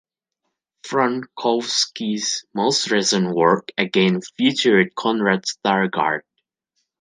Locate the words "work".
3.35-3.69